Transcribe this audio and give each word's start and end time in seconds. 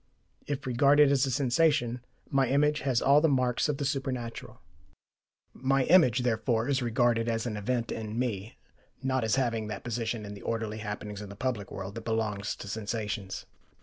If 0.47 0.65
regarded 0.65 1.11
as 1.11 1.27
a 1.27 1.29
sensation, 1.29 2.03
my 2.27 2.47
image 2.47 2.79
has 2.79 3.03
all 3.03 3.21
the 3.21 3.29
marks 3.29 3.69
of 3.69 3.77
the 3.77 3.85
supernatural. 3.85 4.59
My 5.53 5.83
image, 5.83 6.21
therefore, 6.21 6.67
is 6.67 6.81
regarded 6.81 7.29
as 7.29 7.45
an 7.45 7.55
event 7.55 7.91
in 7.91 8.17
me, 8.17 8.57
not 9.03 9.23
as 9.23 9.35
having 9.35 9.67
that 9.67 9.83
position 9.83 10.25
in 10.25 10.33
the 10.33 10.41
orderly 10.41 10.79
happenings 10.79 11.21
of 11.21 11.29
the 11.29 11.35
public 11.35 11.69
world 11.71 11.93
that 11.93 12.05
belongs 12.05 12.55
to 12.55 12.67
sensations. 12.67 13.45